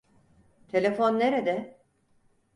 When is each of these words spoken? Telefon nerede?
Telefon 0.71 1.19
nerede? 1.19 1.79